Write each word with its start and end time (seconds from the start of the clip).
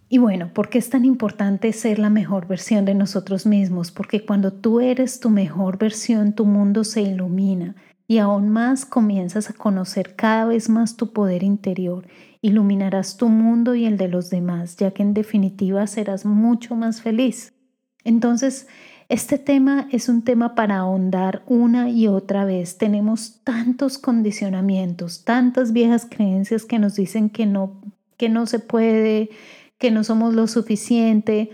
Y 0.08 0.18
bueno, 0.18 0.52
¿por 0.52 0.68
qué 0.68 0.78
es 0.78 0.90
tan 0.90 1.04
importante 1.04 1.72
ser 1.72 2.00
la 2.00 2.10
mejor 2.10 2.48
versión 2.48 2.84
de 2.84 2.94
nosotros 2.94 3.46
mismos? 3.46 3.92
Porque 3.92 4.26
cuando 4.26 4.52
tú 4.52 4.80
eres 4.80 5.20
tu 5.20 5.30
mejor 5.30 5.78
versión, 5.78 6.32
tu 6.32 6.44
mundo 6.44 6.82
se 6.82 7.02
ilumina 7.02 7.76
y 8.10 8.18
aún 8.18 8.48
más 8.48 8.86
comienzas 8.86 9.50
a 9.50 9.52
conocer 9.52 10.16
cada 10.16 10.46
vez 10.46 10.68
más 10.68 10.96
tu 10.96 11.12
poder 11.12 11.44
interior. 11.44 12.08
Iluminarás 12.42 13.16
tu 13.16 13.28
mundo 13.28 13.76
y 13.76 13.84
el 13.84 13.96
de 13.98 14.08
los 14.08 14.30
demás, 14.30 14.74
ya 14.74 14.90
que 14.90 15.04
en 15.04 15.14
definitiva 15.14 15.86
serás 15.86 16.24
mucho 16.24 16.74
más 16.74 17.02
feliz. 17.02 17.54
Entonces, 18.02 18.66
este 19.08 19.38
tema 19.38 19.86
es 19.92 20.08
un 20.08 20.22
tema 20.22 20.56
para 20.56 20.78
ahondar 20.78 21.44
una 21.46 21.88
y 21.88 22.08
otra 22.08 22.44
vez. 22.44 22.78
Tenemos 22.78 23.44
tantos 23.44 23.96
condicionamientos, 23.96 25.22
tantas 25.22 25.72
viejas 25.72 26.04
creencias 26.10 26.64
que 26.64 26.80
nos 26.80 26.96
dicen 26.96 27.30
que 27.30 27.46
no, 27.46 27.80
que 28.16 28.28
no 28.28 28.46
se 28.46 28.58
puede, 28.58 29.30
que 29.78 29.92
no 29.92 30.02
somos 30.02 30.34
lo 30.34 30.48
suficiente, 30.48 31.50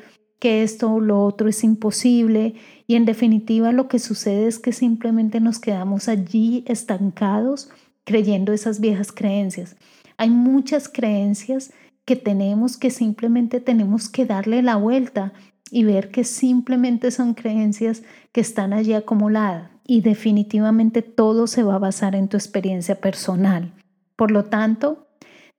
esto 0.46 0.92
o 0.92 1.00
lo 1.00 1.22
otro 1.24 1.48
es 1.48 1.64
imposible 1.64 2.54
y 2.86 2.94
en 2.94 3.04
definitiva 3.04 3.72
lo 3.72 3.88
que 3.88 3.98
sucede 3.98 4.46
es 4.46 4.58
que 4.58 4.72
simplemente 4.72 5.40
nos 5.40 5.58
quedamos 5.58 6.08
allí 6.08 6.64
estancados 6.66 7.70
creyendo 8.04 8.52
esas 8.52 8.80
viejas 8.80 9.12
creencias. 9.12 9.76
Hay 10.16 10.30
muchas 10.30 10.88
creencias 10.88 11.72
que 12.04 12.16
tenemos 12.16 12.76
que 12.76 12.90
simplemente 12.90 13.60
tenemos 13.60 14.08
que 14.08 14.24
darle 14.24 14.62
la 14.62 14.76
vuelta 14.76 15.32
y 15.70 15.84
ver 15.84 16.10
que 16.10 16.24
simplemente 16.24 17.10
son 17.10 17.34
creencias 17.34 18.02
que 18.32 18.40
están 18.40 18.72
allí 18.72 18.94
acumuladas 18.94 19.70
y 19.84 20.00
definitivamente 20.00 21.02
todo 21.02 21.46
se 21.46 21.62
va 21.62 21.76
a 21.76 21.80
basar 21.80 22.14
en 22.14 22.28
tu 22.28 22.36
experiencia 22.36 23.00
personal. 23.00 23.72
Por 24.16 24.30
lo 24.30 24.44
tanto, 24.44 25.08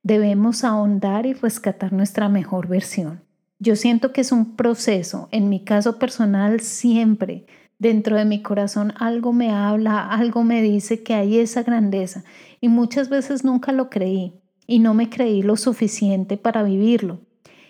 debemos 0.02 0.64
ahondar 0.64 1.26
y 1.26 1.34
rescatar 1.34 1.92
nuestra 1.92 2.28
mejor 2.28 2.68
versión. 2.68 3.27
Yo 3.58 3.74
siento 3.74 4.12
que 4.12 4.20
es 4.20 4.32
un 4.32 4.56
proceso. 4.56 5.28
En 5.32 5.48
mi 5.48 5.64
caso 5.64 5.98
personal, 5.98 6.60
siempre 6.60 7.46
dentro 7.78 8.16
de 8.16 8.24
mi 8.24 8.42
corazón 8.42 8.92
algo 8.98 9.32
me 9.32 9.50
habla, 9.50 10.08
algo 10.08 10.42
me 10.44 10.62
dice 10.62 11.02
que 11.02 11.14
hay 11.14 11.38
esa 11.38 11.62
grandeza. 11.62 12.24
Y 12.60 12.68
muchas 12.68 13.08
veces 13.08 13.44
nunca 13.44 13.72
lo 13.72 13.90
creí 13.90 14.34
y 14.66 14.78
no 14.78 14.94
me 14.94 15.08
creí 15.08 15.42
lo 15.42 15.56
suficiente 15.56 16.36
para 16.36 16.62
vivirlo. 16.62 17.20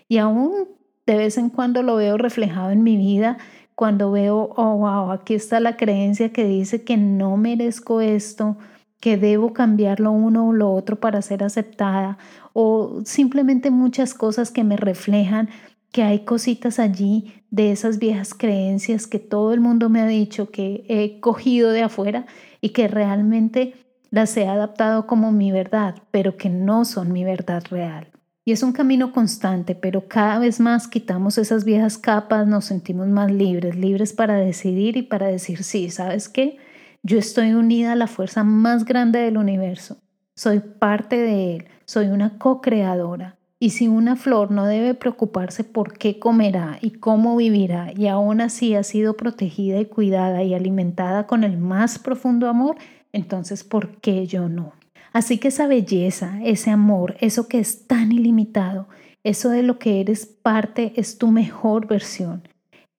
Y 0.08 0.18
aún 0.18 0.68
de 1.06 1.16
vez 1.16 1.38
en 1.38 1.48
cuando 1.48 1.82
lo 1.82 1.96
veo 1.96 2.18
reflejado 2.18 2.70
en 2.70 2.82
mi 2.82 2.96
vida 2.96 3.38
cuando 3.74 4.10
veo, 4.10 4.50
oh, 4.56 4.76
wow, 4.76 5.12
aquí 5.12 5.34
está 5.34 5.60
la 5.60 5.76
creencia 5.76 6.32
que 6.32 6.44
dice 6.44 6.82
que 6.82 6.96
no 6.96 7.36
merezco 7.36 8.00
esto, 8.00 8.58
que 8.98 9.16
debo 9.16 9.52
cambiar 9.52 10.00
lo 10.00 10.10
uno 10.10 10.48
o 10.48 10.52
lo 10.52 10.72
otro 10.72 10.96
para 10.96 11.22
ser 11.22 11.44
aceptada, 11.44 12.18
o 12.52 13.02
simplemente 13.04 13.70
muchas 13.70 14.14
cosas 14.14 14.50
que 14.50 14.64
me 14.64 14.76
reflejan 14.76 15.48
que 15.92 16.02
hay 16.02 16.20
cositas 16.20 16.78
allí 16.78 17.32
de 17.50 17.72
esas 17.72 17.98
viejas 17.98 18.34
creencias 18.34 19.06
que 19.06 19.18
todo 19.18 19.52
el 19.52 19.60
mundo 19.60 19.88
me 19.88 20.00
ha 20.00 20.06
dicho 20.06 20.50
que 20.50 20.84
he 20.88 21.20
cogido 21.20 21.70
de 21.70 21.82
afuera 21.82 22.26
y 22.60 22.70
que 22.70 22.88
realmente 22.88 23.74
las 24.10 24.36
he 24.36 24.46
adaptado 24.46 25.06
como 25.06 25.32
mi 25.32 25.52
verdad, 25.52 25.96
pero 26.10 26.36
que 26.36 26.50
no 26.50 26.84
son 26.84 27.12
mi 27.12 27.24
verdad 27.24 27.62
real. 27.70 28.08
Y 28.44 28.52
es 28.52 28.62
un 28.62 28.72
camino 28.72 29.12
constante, 29.12 29.74
pero 29.74 30.08
cada 30.08 30.38
vez 30.38 30.58
más 30.58 30.88
quitamos 30.88 31.36
esas 31.36 31.64
viejas 31.64 31.98
capas, 31.98 32.46
nos 32.46 32.64
sentimos 32.64 33.06
más 33.08 33.30
libres, 33.30 33.76
libres 33.76 34.14
para 34.14 34.36
decidir 34.36 34.96
y 34.96 35.02
para 35.02 35.26
decir, 35.26 35.62
sí, 35.62 35.90
¿sabes 35.90 36.30
qué? 36.30 36.56
Yo 37.02 37.18
estoy 37.18 37.52
unida 37.52 37.92
a 37.92 37.96
la 37.96 38.06
fuerza 38.06 38.44
más 38.44 38.84
grande 38.86 39.18
del 39.18 39.36
universo, 39.36 39.98
soy 40.34 40.60
parte 40.60 41.16
de 41.16 41.56
él, 41.56 41.64
soy 41.84 42.06
una 42.06 42.38
co-creadora 42.38 43.37
y 43.60 43.70
si 43.70 43.88
una 43.88 44.14
flor 44.14 44.50
no 44.50 44.66
debe 44.66 44.94
preocuparse 44.94 45.64
por 45.64 45.98
qué 45.98 46.18
comerá 46.18 46.78
y 46.80 46.92
cómo 46.92 47.36
vivirá 47.36 47.92
y 47.96 48.06
aún 48.06 48.40
así 48.40 48.74
ha 48.74 48.84
sido 48.84 49.16
protegida 49.16 49.80
y 49.80 49.86
cuidada 49.86 50.44
y 50.44 50.54
alimentada 50.54 51.26
con 51.26 51.42
el 51.42 51.58
más 51.58 51.98
profundo 51.98 52.48
amor, 52.48 52.76
entonces 53.12 53.64
¿por 53.64 53.96
qué 53.96 54.26
yo 54.26 54.48
no? 54.48 54.72
Así 55.12 55.38
que 55.38 55.48
esa 55.48 55.66
belleza, 55.66 56.38
ese 56.44 56.70
amor, 56.70 57.16
eso 57.20 57.48
que 57.48 57.58
es 57.58 57.86
tan 57.86 58.12
ilimitado, 58.12 58.88
eso 59.24 59.48
de 59.48 59.62
lo 59.62 59.78
que 59.78 60.00
eres 60.00 60.26
parte 60.26 60.92
es 60.96 61.18
tu 61.18 61.28
mejor 61.28 61.86
versión. 61.86 62.46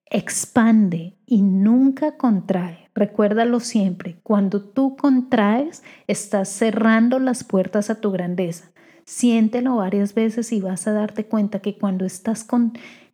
Expande 0.06 1.16
y 1.24 1.42
nunca 1.42 2.16
contrae. 2.16 2.90
Recuérdalo 2.94 3.60
siempre, 3.60 4.18
cuando 4.22 4.60
tú 4.60 4.96
contraes, 4.96 5.82
estás 6.08 6.48
cerrando 6.48 7.18
las 7.20 7.44
puertas 7.44 7.88
a 7.88 8.00
tu 8.00 8.10
grandeza. 8.10 8.72
Siéntelo 9.10 9.74
varias 9.74 10.14
veces 10.14 10.52
y 10.52 10.60
vas 10.60 10.86
a 10.86 10.92
darte 10.92 11.26
cuenta 11.26 11.58
que 11.58 11.76
cuando 11.76 12.04
estás 12.04 12.46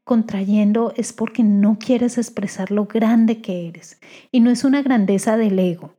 contrayendo 0.05 0.93
es 0.95 1.15
porque 1.15 1.43
no 1.43 1.79
quieres 1.79 2.19
expresar 2.19 2.71
lo 2.71 2.85
grande 2.85 3.41
que 3.41 3.67
eres. 3.67 3.99
Y 4.31 4.41
no 4.41 4.51
es 4.51 4.63
una 4.65 4.83
grandeza 4.83 5.39
del 5.39 5.59
ego, 5.59 5.95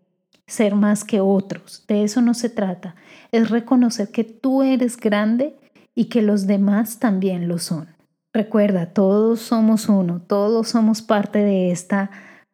ser 0.46 0.75
más 0.75 1.03
que 1.03 1.19
otros. 1.19 1.84
De 1.88 2.03
eso 2.03 2.22
no 2.22 2.36
se 2.36 2.50
trata. 2.50 2.94
Es 3.31 3.50
reconocer 3.50 4.12
que 4.12 4.24
tú 4.24 4.62
eres 4.62 4.97
grande 4.97 5.56
y 5.96 6.06
que 6.06 6.22
los 6.22 6.46
demás 6.46 7.00
también 7.00 7.47
lo 7.47 7.57
son. 7.57 7.88
Recuerda, 8.34 8.94
todos 8.94 9.40
somos 9.40 9.90
uno, 9.90 10.22
todos 10.22 10.69
somos 10.69 11.02
parte 11.02 11.40
de 11.40 11.72
esta, 11.72 12.12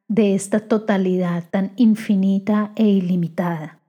de 0.07 0.33
esta 0.33 0.61
totalidad 0.61 1.43
tan 1.51 1.73
infinita 1.75 2.71
e 2.77 2.87
ilimitada. 2.87 3.82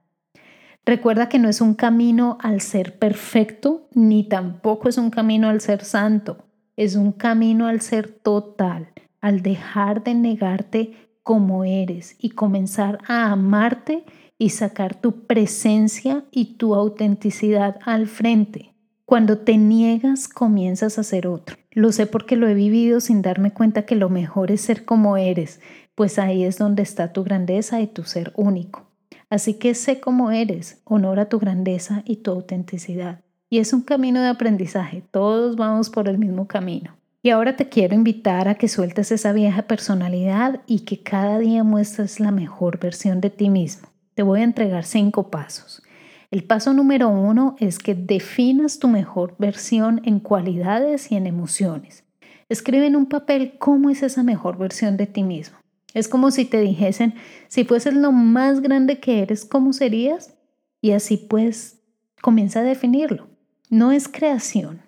Recuerda 0.85 1.29
que 1.29 1.39
no 1.39 1.49
es 1.49 1.61
un 1.61 1.73
camino 1.73 2.37
al 2.41 2.61
ser 2.61 2.99
perfecto, 2.99 3.87
ni 3.95 4.23
tampoco 4.23 4.87
es 4.87 4.99
un 4.99 5.09
camino 5.09 5.49
al 5.49 5.59
ser 5.59 5.83
santo. 5.83 6.45
Es 6.77 6.95
un 6.95 7.11
camino 7.11 7.67
al 7.67 7.81
ser 7.81 8.07
total, 8.07 8.89
al 9.19 9.41
dejar 9.41 10.03
de 10.03 10.13
negarte 10.13 10.93
como 11.23 11.63
eres 11.63 12.15
y 12.19 12.29
comenzar 12.29 12.99
a 13.07 13.31
amarte 13.31 14.03
y 14.37 14.49
sacar 14.49 14.93
tu 14.93 15.25
presencia 15.25 16.23
y 16.29 16.57
tu 16.57 16.75
autenticidad 16.75 17.79
al 17.83 18.05
frente. 18.05 18.75
Cuando 19.05 19.39
te 19.39 19.57
niegas, 19.57 20.27
comienzas 20.27 20.99
a 20.99 21.03
ser 21.03 21.25
otro. 21.25 21.57
Lo 21.71 21.91
sé 21.91 22.05
porque 22.05 22.35
lo 22.35 22.47
he 22.47 22.53
vivido 22.53 22.99
sin 22.99 23.23
darme 23.23 23.51
cuenta 23.51 23.87
que 23.87 23.95
lo 23.95 24.09
mejor 24.09 24.51
es 24.51 24.61
ser 24.61 24.85
como 24.85 25.17
eres, 25.17 25.61
pues 25.95 26.19
ahí 26.19 26.43
es 26.43 26.59
donde 26.59 26.83
está 26.83 27.11
tu 27.11 27.23
grandeza 27.23 27.81
y 27.81 27.87
tu 27.87 28.03
ser 28.03 28.33
único. 28.35 28.84
Así 29.29 29.55
que 29.55 29.73
sé 29.73 29.99
cómo 29.99 30.31
eres, 30.31 30.81
honora 30.83 31.29
tu 31.29 31.39
grandeza 31.39 32.03
y 32.05 32.17
tu 32.17 32.31
autenticidad. 32.31 33.21
Y 33.49 33.59
es 33.59 33.73
un 33.73 33.81
camino 33.81 34.21
de 34.21 34.27
aprendizaje, 34.27 35.03
todos 35.11 35.55
vamos 35.55 35.89
por 35.89 36.07
el 36.07 36.17
mismo 36.17 36.47
camino. 36.47 36.95
Y 37.21 37.31
ahora 37.31 37.55
te 37.55 37.69
quiero 37.69 37.95
invitar 37.95 38.47
a 38.47 38.55
que 38.55 38.67
sueltes 38.67 39.11
esa 39.11 39.33
vieja 39.33 39.63
personalidad 39.63 40.61
y 40.67 40.81
que 40.81 41.01
cada 41.01 41.39
día 41.39 41.63
muestres 41.63 42.19
la 42.19 42.31
mejor 42.31 42.79
versión 42.79 43.19
de 43.19 43.31
ti 43.31 43.49
mismo. 43.49 43.89
Te 44.13 44.23
voy 44.23 44.41
a 44.41 44.43
entregar 44.43 44.83
cinco 44.83 45.31
pasos. 45.31 45.81
El 46.29 46.43
paso 46.43 46.73
número 46.73 47.09
uno 47.09 47.55
es 47.59 47.79
que 47.79 47.95
definas 47.95 48.77
tu 48.77 48.87
mejor 48.87 49.35
versión 49.39 50.01
en 50.05 50.19
cualidades 50.19 51.11
y 51.11 51.15
en 51.15 51.27
emociones. 51.27 52.03
Escribe 52.47 52.85
en 52.85 52.95
un 52.95 53.07
papel 53.07 53.55
cómo 53.57 53.89
es 53.89 54.03
esa 54.03 54.21
mejor 54.21 54.57
versión 54.57 54.97
de 54.97 55.07
ti 55.07 55.23
mismo. 55.23 55.57
Es 55.95 56.09
como 56.09 56.29
si 56.29 56.43
te 56.43 56.59
dijesen, 56.59 57.15
si 57.47 57.63
fueses 57.63 57.93
lo 57.93 58.11
más 58.11 58.59
grande 58.59 58.99
que 58.99 59.21
eres, 59.21 59.45
¿cómo 59.45 59.71
serías? 59.71 60.33
Y 60.81 60.91
así 60.91 61.15
pues 61.15 61.79
comienza 62.21 62.59
a 62.59 62.63
definirlo. 62.63 63.27
No 63.69 63.93
es 63.93 64.09
creación, 64.09 64.81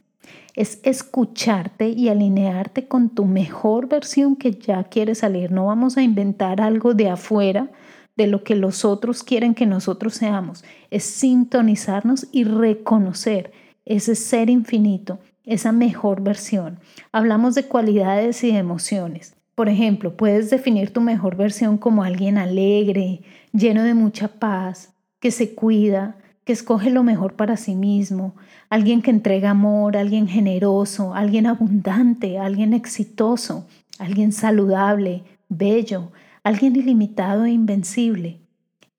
es 0.54 0.81
escucharte 0.83 1.88
y 1.88 2.09
alinearte 2.09 2.89
con 2.89 3.09
tu 3.09 3.24
mejor 3.24 3.88
versión 3.88 4.36
que 4.36 4.51
ya 4.51 4.83
quieres 4.83 5.19
salir. 5.19 5.50
No 5.50 5.68
vamos 5.68 5.95
a 5.95 6.04
inventar 6.04 6.59
algo 6.59 6.94
de 6.94 7.09
afuera 7.09 7.71
de 8.18 8.27
lo 8.27 8.44
que 8.44 8.56
los 8.56 8.83
otros 8.83 9.24
quieren 9.24 9.56
que 9.56 9.65
nosotros 9.65 10.13
seamos. 10.13 10.65
Es 10.92 11.06
sintonizarnos 11.06 12.27
y 12.33 12.44
reconocer 12.44 13.54
ese 13.86 14.15
ser 14.15 14.50
infinito, 14.50 15.19
esa 15.45 15.71
mejor 15.71 16.19
versión. 16.21 16.80
Hablamos 17.13 17.56
de 17.56 17.63
cualidades 17.63 18.44
y 18.44 18.50
emociones. 18.50 19.37
Por 19.57 19.69
ejemplo, 19.69 20.15
puedes 20.15 20.51
definir 20.51 20.94
tu 20.94 21.01
mejor 21.01 21.36
versión 21.36 21.80
como 21.80 22.04
alguien 22.04 22.38
alegre, 22.38 23.21
lleno 23.54 23.81
de 23.81 23.95
mucha 23.95 24.27
paz, 24.27 24.94
que 25.19 25.31
se 25.31 25.56
cuida, 25.56 26.15
que 26.44 26.54
escoge 26.54 26.92
lo 26.92 27.01
mejor 27.01 27.33
para 27.33 27.57
sí 27.57 27.74
mismo, 27.74 28.36
alguien 28.69 29.01
que 29.01 29.09
entrega 29.09 29.50
amor, 29.50 29.98
alguien 29.98 30.27
generoso, 30.27 31.15
alguien 31.15 31.48
abundante, 31.48 32.38
alguien 32.38 32.71
exitoso, 32.74 33.65
alguien 33.98 34.31
saludable, 34.31 35.24
bello, 35.50 36.12
alguien 36.44 36.75
ilimitado 36.75 37.45
e 37.45 37.50
invencible. 37.50 38.38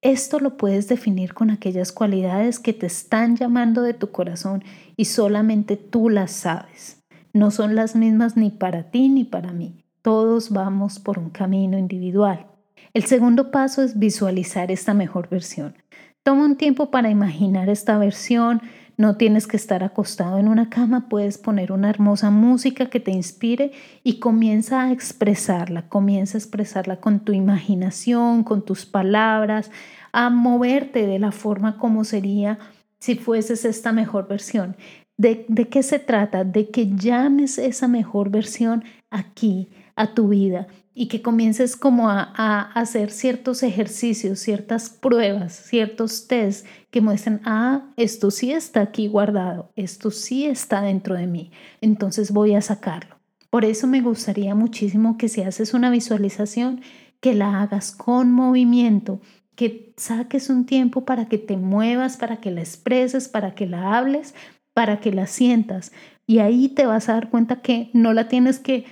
Esto 0.02 0.40
lo 0.40 0.56
puedes 0.56 0.88
definir 0.88 1.34
con 1.34 1.50
aquellas 1.50 1.92
cualidades 1.92 2.58
que 2.58 2.72
te 2.72 2.86
están 2.86 3.36
llamando 3.36 3.82
de 3.82 3.94
tu 3.94 4.10
corazón 4.10 4.64
y 4.96 5.04
solamente 5.04 5.76
tú 5.76 6.08
las 6.08 6.32
sabes. 6.32 7.00
No 7.32 7.52
son 7.52 7.76
las 7.76 7.94
mismas 7.94 8.36
ni 8.36 8.50
para 8.50 8.90
ti 8.90 9.08
ni 9.08 9.22
para 9.22 9.52
mí. 9.52 9.84
Todos 10.02 10.50
vamos 10.50 10.98
por 10.98 11.18
un 11.18 11.30
camino 11.30 11.76
individual. 11.76 12.46
El 12.94 13.04
segundo 13.04 13.50
paso 13.50 13.82
es 13.82 13.98
visualizar 13.98 14.70
esta 14.70 14.94
mejor 14.94 15.28
versión. 15.28 15.74
Toma 16.22 16.44
un 16.44 16.56
tiempo 16.56 16.90
para 16.90 17.10
imaginar 17.10 17.68
esta 17.68 17.98
versión. 17.98 18.60
No 18.96 19.16
tienes 19.16 19.46
que 19.46 19.56
estar 19.56 19.84
acostado 19.84 20.38
en 20.38 20.48
una 20.48 20.68
cama, 20.68 21.08
puedes 21.08 21.38
poner 21.38 21.70
una 21.70 21.88
hermosa 21.88 22.30
música 22.30 22.86
que 22.86 22.98
te 23.00 23.12
inspire 23.12 23.70
y 24.02 24.18
comienza 24.18 24.82
a 24.82 24.92
expresarla, 24.92 25.88
comienza 25.88 26.36
a 26.36 26.40
expresarla 26.40 26.96
con 26.96 27.20
tu 27.20 27.32
imaginación, 27.32 28.42
con 28.42 28.64
tus 28.64 28.86
palabras, 28.86 29.70
a 30.12 30.30
moverte 30.30 31.06
de 31.06 31.18
la 31.18 31.30
forma 31.30 31.78
como 31.78 32.04
sería 32.04 32.58
si 32.98 33.14
fueses 33.14 33.64
esta 33.64 33.92
mejor 33.92 34.26
versión. 34.26 34.76
¿De, 35.16 35.46
de 35.48 35.68
qué 35.68 35.82
se 35.82 35.98
trata? 35.98 36.44
De 36.44 36.70
que 36.70 36.94
llames 36.96 37.58
esa 37.58 37.88
mejor 37.88 38.30
versión 38.30 38.84
aquí, 39.10 39.68
a 39.98 40.14
tu 40.14 40.28
vida, 40.28 40.68
y 40.94 41.06
que 41.06 41.22
comiences 41.22 41.76
como 41.76 42.08
a, 42.08 42.72
hacer 42.72 43.10
ciertos 43.10 43.62
ejercicios, 43.62 44.40
ciertas 44.40 44.90
pruebas, 44.90 45.52
ciertos 45.52 46.26
tests 46.26 46.68
que 46.90 47.00
muestren, 47.00 47.40
ah, 47.44 47.92
esto 47.96 48.30
sí 48.30 48.52
está 48.52 48.80
aquí 48.80 49.06
guardado, 49.06 49.70
esto 49.76 50.10
sí 50.10 50.46
está 50.46 50.80
dentro 50.82 51.14
de 51.14 51.26
mí, 51.26 51.52
entonces 51.80 52.32
voy 52.32 52.54
a 52.54 52.60
sacarlo. 52.60 53.16
Por 53.50 53.64
eso 53.64 53.86
me 53.86 54.00
gustaría 54.00 54.54
muchísimo 54.54 55.18
que 55.18 55.28
si 55.28 55.42
haces 55.42 55.72
una 55.72 55.90
visualización, 55.90 56.80
que 57.20 57.34
la 57.34 57.62
hagas 57.62 57.92
con 57.92 58.32
movimiento, 58.32 59.20
que 59.54 59.92
saques 59.96 60.50
un 60.50 60.66
tiempo 60.66 61.04
para 61.04 61.26
que 61.26 61.38
te 61.38 61.56
muevas, 61.56 62.16
para 62.16 62.36
que 62.36 62.50
la 62.50 62.60
expreses, 62.60 63.28
para 63.28 63.54
que 63.54 63.66
la 63.66 63.96
hables, 63.96 64.34
para 64.74 65.00
que 65.00 65.12
la 65.12 65.26
sientas. 65.26 65.92
Y 66.26 66.40
ahí 66.40 66.68
te 66.68 66.86
vas 66.86 67.08
a 67.08 67.14
dar 67.14 67.30
cuenta 67.30 67.62
que 67.62 67.90
no 67.92 68.12
la 68.12 68.28
tienes 68.28 68.58
que 68.58 68.84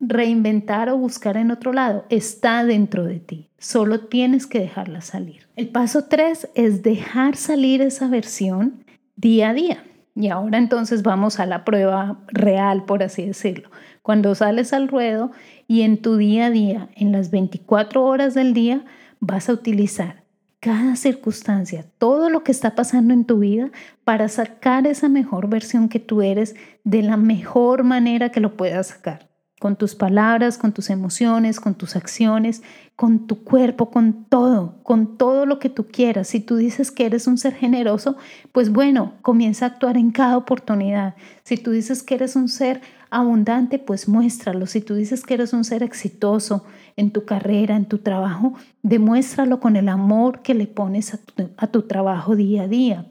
reinventar 0.00 0.88
o 0.90 0.96
buscar 0.96 1.36
en 1.36 1.50
otro 1.50 1.72
lado, 1.72 2.04
está 2.08 2.64
dentro 2.64 3.04
de 3.04 3.20
ti. 3.20 3.50
Solo 3.58 4.00
tienes 4.06 4.46
que 4.46 4.60
dejarla 4.60 5.00
salir. 5.00 5.48
El 5.56 5.68
paso 5.68 6.04
tres 6.04 6.48
es 6.54 6.82
dejar 6.82 7.36
salir 7.36 7.82
esa 7.82 8.08
versión 8.08 8.84
día 9.16 9.50
a 9.50 9.54
día. 9.54 9.84
Y 10.14 10.28
ahora 10.28 10.58
entonces 10.58 11.02
vamos 11.02 11.38
a 11.38 11.46
la 11.46 11.64
prueba 11.64 12.18
real, 12.28 12.84
por 12.84 13.02
así 13.02 13.26
decirlo. 13.26 13.70
Cuando 14.02 14.34
sales 14.34 14.72
al 14.72 14.88
ruedo 14.88 15.30
y 15.66 15.82
en 15.82 16.00
tu 16.00 16.16
día 16.16 16.46
a 16.46 16.50
día, 16.50 16.88
en 16.96 17.12
las 17.12 17.30
24 17.30 18.04
horas 18.04 18.34
del 18.34 18.52
día, 18.52 18.84
vas 19.20 19.48
a 19.48 19.52
utilizar 19.52 20.22
cada 20.60 20.96
circunstancia, 20.96 21.84
todo 21.98 22.30
lo 22.30 22.42
que 22.42 22.50
está 22.50 22.74
pasando 22.74 23.14
en 23.14 23.24
tu 23.24 23.38
vida 23.38 23.70
para 24.02 24.28
sacar 24.28 24.88
esa 24.88 25.08
mejor 25.08 25.48
versión 25.48 25.88
que 25.88 26.00
tú 26.00 26.20
eres 26.20 26.56
de 26.82 27.02
la 27.02 27.16
mejor 27.16 27.84
manera 27.84 28.30
que 28.30 28.40
lo 28.40 28.56
puedas 28.56 28.88
sacar 28.88 29.27
con 29.58 29.76
tus 29.76 29.94
palabras, 29.94 30.56
con 30.56 30.72
tus 30.72 30.90
emociones, 30.90 31.60
con 31.60 31.74
tus 31.74 31.96
acciones, 31.96 32.62
con 32.94 33.26
tu 33.26 33.42
cuerpo, 33.44 33.90
con 33.90 34.24
todo, 34.24 34.76
con 34.82 35.16
todo 35.16 35.46
lo 35.46 35.58
que 35.58 35.68
tú 35.68 35.86
quieras. 35.86 36.28
Si 36.28 36.40
tú 36.40 36.56
dices 36.56 36.90
que 36.90 37.06
eres 37.06 37.26
un 37.26 37.38
ser 37.38 37.54
generoso, 37.54 38.16
pues 38.52 38.70
bueno, 38.70 39.14
comienza 39.22 39.64
a 39.64 39.68
actuar 39.68 39.96
en 39.96 40.10
cada 40.10 40.36
oportunidad. 40.36 41.14
Si 41.42 41.56
tú 41.56 41.72
dices 41.72 42.02
que 42.02 42.14
eres 42.14 42.36
un 42.36 42.48
ser 42.48 42.80
abundante, 43.10 43.78
pues 43.78 44.08
muéstralo. 44.08 44.66
Si 44.66 44.80
tú 44.80 44.94
dices 44.94 45.24
que 45.24 45.34
eres 45.34 45.52
un 45.52 45.64
ser 45.64 45.82
exitoso 45.82 46.64
en 46.96 47.10
tu 47.10 47.24
carrera, 47.24 47.76
en 47.76 47.86
tu 47.86 47.98
trabajo, 47.98 48.54
demuéstralo 48.82 49.60
con 49.60 49.76
el 49.76 49.88
amor 49.88 50.42
que 50.42 50.54
le 50.54 50.66
pones 50.66 51.14
a 51.56 51.66
tu, 51.68 51.82
trabajo 51.82 52.36
día 52.36 52.62
a 52.64 52.68
día. 52.68 53.06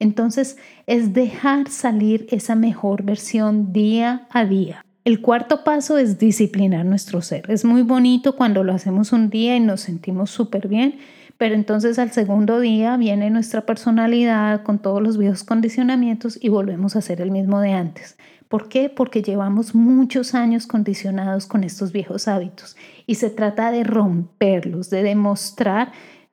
Entonces 0.00 0.58
es 0.86 1.12
dejar 1.12 1.68
salir 1.68 2.26
esa 2.30 2.54
mejor 2.54 3.02
versión 3.02 3.72
día 3.72 4.26
a 4.30 4.44
día. 4.44 4.84
El 5.08 5.22
cuarto 5.22 5.64
paso 5.64 5.96
es 5.96 6.18
disciplinar 6.18 6.84
nuestro 6.84 7.22
ser. 7.22 7.50
Es 7.50 7.64
muy 7.64 7.80
bonito 7.80 8.36
cuando 8.36 8.62
lo 8.62 8.74
hacemos 8.74 9.10
un 9.10 9.30
día 9.30 9.56
y 9.56 9.60
nos 9.60 9.80
sentimos 9.80 10.30
súper 10.30 10.68
bien, 10.68 10.98
pero 11.38 11.54
entonces 11.54 11.98
al 11.98 12.12
segundo 12.12 12.60
día 12.60 12.94
viene 12.98 13.30
nuestra 13.30 13.62
personalidad 13.62 14.62
con 14.64 14.80
todos 14.80 15.00
los 15.00 15.16
viejos 15.16 15.44
condicionamientos 15.44 16.38
y 16.38 16.50
volvemos 16.50 16.94
a 16.94 16.98
hacer 16.98 17.22
el 17.22 17.30
mismo 17.30 17.62
de 17.62 17.72
antes. 17.72 18.18
¿Por 18.48 18.68
qué? 18.68 18.90
Porque 18.90 19.22
llevamos 19.22 19.74
muchos 19.74 20.34
años 20.34 20.66
condicionados 20.66 21.46
con 21.46 21.64
estos 21.64 21.90
viejos 21.90 22.28
hábitos 22.28 22.76
y 23.06 23.14
se 23.14 23.30
trata 23.30 23.72
de 23.72 23.84
romperlos, 23.84 24.90
de 24.90 25.02
demostrar 25.02 25.90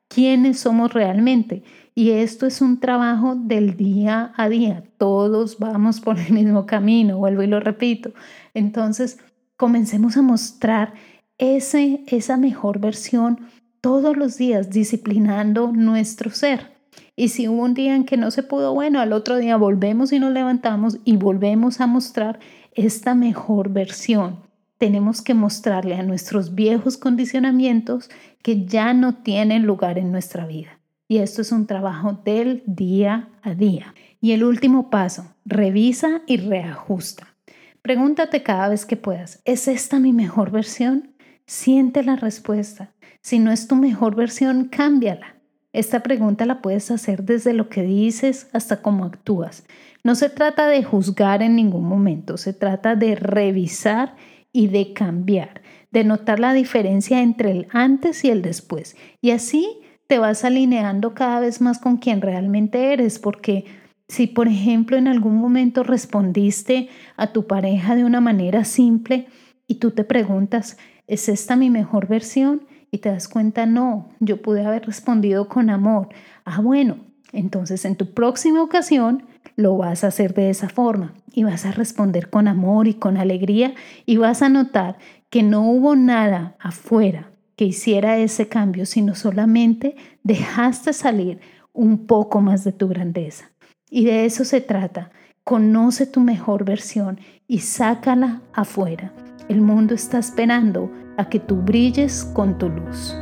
quiénes 0.07 0.59
somos 0.59 0.93
realmente. 0.93 1.63
Y 1.93 2.11
esto 2.11 2.45
es 2.45 2.61
un 2.61 2.79
trabajo 2.79 3.35
del 3.35 3.77
día 3.77 4.33
a 4.35 4.49
día. 4.49 4.83
Todos 4.97 5.59
vamos 5.59 6.01
por 6.01 6.19
el 6.19 6.33
mismo 6.33 6.65
camino, 6.65 7.17
vuelvo 7.17 7.43
y 7.43 7.47
lo 7.47 7.59
repito. 7.59 8.13
Entonces, 8.53 9.19
comencemos 9.55 10.17
a 10.17 10.21
mostrar 10.21 10.93
ese, 11.37 12.03
esa 12.07 12.37
mejor 12.37 12.79
versión 12.79 13.39
todos 13.81 14.17
los 14.17 14.37
días, 14.37 14.71
disciplinando 14.71 15.71
nuestro 15.71 16.31
ser. 16.31 16.75
Y 17.15 17.29
si 17.29 17.47
hubo 17.47 17.63
un 17.63 17.73
día 17.73 17.95
en 17.95 18.03
que 18.03 18.17
no 18.17 18.31
se 18.31 18.43
pudo, 18.43 18.73
bueno, 18.73 18.99
al 18.99 19.13
otro 19.13 19.37
día 19.37 19.55
volvemos 19.55 20.11
y 20.11 20.19
nos 20.19 20.33
levantamos 20.33 20.97
y 21.05 21.17
volvemos 21.17 21.79
a 21.79 21.87
mostrar 21.87 22.39
esta 22.73 23.15
mejor 23.15 23.69
versión. 23.69 24.39
Tenemos 24.77 25.21
que 25.21 25.33
mostrarle 25.33 25.95
a 25.95 26.03
nuestros 26.03 26.53
viejos 26.53 26.97
condicionamientos 26.97 28.09
que 28.41 28.65
ya 28.65 28.93
no 28.93 29.15
tienen 29.15 29.65
lugar 29.65 29.97
en 29.97 30.11
nuestra 30.11 30.45
vida. 30.45 30.79
Y 31.07 31.19
esto 31.19 31.41
es 31.41 31.51
un 31.51 31.67
trabajo 31.67 32.19
del 32.25 32.63
día 32.65 33.29
a 33.41 33.53
día. 33.53 33.93
Y 34.19 34.31
el 34.31 34.43
último 34.43 34.89
paso, 34.89 35.33
revisa 35.45 36.21
y 36.25 36.37
reajusta. 36.37 37.35
Pregúntate 37.81 38.41
cada 38.41 38.69
vez 38.69 38.85
que 38.85 38.97
puedas, 38.97 39.41
¿es 39.45 39.67
esta 39.67 39.99
mi 39.99 40.11
mejor 40.11 40.49
versión? 40.49 41.13
Siente 41.45 42.03
la 42.03 42.15
respuesta. 42.15 42.91
Si 43.21 43.37
no 43.37 43.51
es 43.51 43.67
tu 43.67 43.75
mejor 43.75 44.15
versión, 44.15 44.65
cámbiala. 44.65 45.35
Esta 45.71 46.01
pregunta 46.01 46.45
la 46.45 46.61
puedes 46.61 46.89
hacer 46.89 47.23
desde 47.23 47.53
lo 47.53 47.69
que 47.69 47.83
dices 47.83 48.47
hasta 48.53 48.81
cómo 48.81 49.05
actúas. 49.05 49.65
No 50.03 50.15
se 50.15 50.29
trata 50.29 50.67
de 50.67 50.83
juzgar 50.83 51.43
en 51.43 51.55
ningún 51.55 51.85
momento, 51.85 52.37
se 52.37 52.53
trata 52.53 52.95
de 52.95 53.15
revisar 53.15 54.15
y 54.55 54.67
de 54.67 54.93
cambiar, 54.93 55.61
de 55.91 56.05
notar 56.05 56.39
la 56.39 56.53
diferencia 56.53 57.21
entre 57.21 57.51
el 57.51 57.67
antes 57.71 58.23
y 58.23 58.29
el 58.29 58.41
después. 58.41 58.95
Y 59.19 59.31
así 59.31 59.81
te 60.07 60.17
vas 60.17 60.45
alineando 60.45 61.13
cada 61.13 61.41
vez 61.41 61.59
más 61.59 61.77
con 61.77 61.97
quien 61.97 62.21
realmente 62.21 62.93
eres, 62.93 63.19
porque 63.19 63.65
si 64.07 64.27
por 64.27 64.47
ejemplo 64.47 64.95
en 64.95 65.09
algún 65.09 65.35
momento 65.35 65.83
respondiste 65.83 66.87
a 67.17 67.33
tu 67.33 67.47
pareja 67.47 67.97
de 67.97 68.05
una 68.05 68.21
manera 68.21 68.63
simple 68.63 69.27
y 69.67 69.75
tú 69.75 69.91
te 69.91 70.05
preguntas, 70.05 70.77
¿es 71.05 71.27
esta 71.27 71.57
mi 71.57 71.69
mejor 71.69 72.07
versión? 72.07 72.65
Y 72.91 72.99
te 72.99 73.09
das 73.09 73.27
cuenta, 73.27 73.65
no, 73.65 74.11
yo 74.21 74.41
pude 74.41 74.65
haber 74.65 74.85
respondido 74.85 75.49
con 75.49 75.69
amor. 75.69 76.07
Ah, 76.45 76.61
bueno, 76.61 76.99
entonces 77.33 77.83
en 77.83 77.97
tu 77.97 78.13
próxima 78.13 78.63
ocasión 78.63 79.25
lo 79.55 79.77
vas 79.77 80.03
a 80.03 80.07
hacer 80.07 80.33
de 80.33 80.49
esa 80.49 80.69
forma 80.69 81.13
y 81.31 81.43
vas 81.43 81.65
a 81.65 81.71
responder 81.71 82.29
con 82.29 82.47
amor 82.47 82.87
y 82.87 82.93
con 82.95 83.17
alegría 83.17 83.73
y 84.05 84.17
vas 84.17 84.41
a 84.41 84.49
notar 84.49 84.97
que 85.29 85.43
no 85.43 85.69
hubo 85.69 85.95
nada 85.95 86.55
afuera 86.59 87.31
que 87.55 87.65
hiciera 87.65 88.17
ese 88.17 88.47
cambio, 88.47 88.85
sino 88.85 89.15
solamente 89.15 89.95
dejaste 90.23 90.93
salir 90.93 91.39
un 91.73 92.05
poco 92.05 92.41
más 92.41 92.63
de 92.63 92.71
tu 92.71 92.87
grandeza. 92.87 93.51
Y 93.89 94.05
de 94.05 94.25
eso 94.25 94.43
se 94.43 94.61
trata. 94.61 95.11
Conoce 95.43 96.05
tu 96.05 96.19
mejor 96.19 96.65
versión 96.65 97.19
y 97.47 97.59
sácala 97.59 98.41
afuera. 98.53 99.13
El 99.47 99.61
mundo 99.61 99.93
está 99.93 100.17
esperando 100.17 100.91
a 101.17 101.29
que 101.29 101.39
tú 101.39 101.57
brilles 101.57 102.25
con 102.25 102.57
tu 102.57 102.69
luz. 102.69 103.15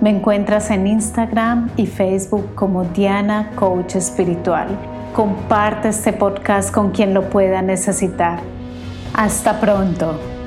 Me 0.00 0.10
encuentras 0.10 0.70
en 0.70 0.86
Instagram 0.86 1.68
y 1.76 1.86
Facebook 1.86 2.54
como 2.54 2.84
Diana 2.84 3.50
Coach 3.56 3.96
Espiritual. 3.96 4.68
Comparte 5.12 5.88
este 5.88 6.12
podcast 6.12 6.72
con 6.72 6.92
quien 6.92 7.12
lo 7.12 7.28
pueda 7.28 7.60
necesitar. 7.60 8.38
Hasta 9.14 9.58
pronto. 9.58 10.37